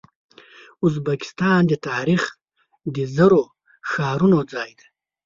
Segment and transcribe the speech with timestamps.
[0.85, 2.21] ازبکستان د تاریخ
[2.95, 3.43] د زرو
[3.89, 4.87] ښارونو ځای دی.